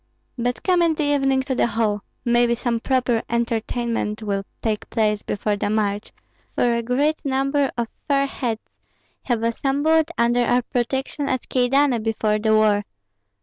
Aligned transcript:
But 0.35 0.63
come 0.63 0.81
in 0.81 0.95
the 0.95 1.03
evening 1.13 1.43
to 1.43 1.53
the 1.53 1.67
hall; 1.67 2.01
maybe 2.25 2.55
some 2.55 2.79
proper 2.79 3.21
entertainment 3.29 4.23
will 4.23 4.43
take 4.63 4.89
place 4.89 5.21
before 5.21 5.57
the 5.57 5.69
march, 5.69 6.11
for 6.55 6.73
a 6.75 6.81
great 6.81 7.23
number 7.23 7.69
of 7.77 7.87
fair 8.07 8.25
heads 8.25 8.63
have 9.25 9.43
assembled 9.43 10.09
under 10.17 10.43
our 10.43 10.63
protection 10.63 11.29
at 11.29 11.47
Kyedani 11.49 11.99
before 12.01 12.39
the 12.39 12.55
war. 12.55 12.83